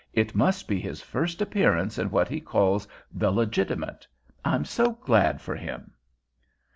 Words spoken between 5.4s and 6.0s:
for him."